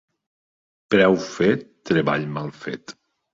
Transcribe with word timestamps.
Preu 0.95 1.17
fet, 1.25 1.67
treball 1.91 2.27
mal 2.39 2.51
fet. 2.65 2.97